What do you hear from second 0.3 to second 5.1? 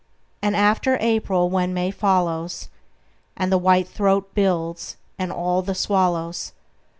And after April, when May follows, And the whitethroat builds,